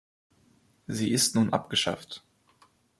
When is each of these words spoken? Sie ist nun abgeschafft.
Sie 0.87 1.11
ist 1.11 1.35
nun 1.35 1.53
abgeschafft. 1.53 2.23